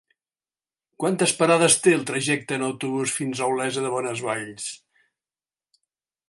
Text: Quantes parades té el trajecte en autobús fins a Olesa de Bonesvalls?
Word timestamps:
Quantes 1.03 1.33
parades 1.41 1.75
té 1.87 1.93
el 1.97 2.07
trajecte 2.11 2.57
en 2.59 2.65
autobús 2.69 3.13
fins 3.19 3.43
a 3.45 3.51
Olesa 3.53 3.85
de 3.85 3.93
Bonesvalls? 3.97 4.67